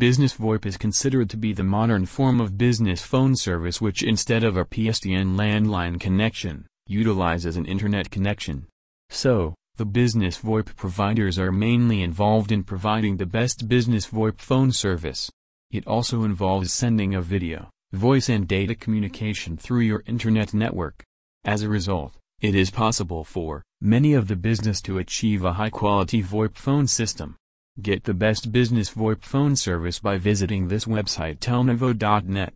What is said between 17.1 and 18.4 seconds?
a video, voice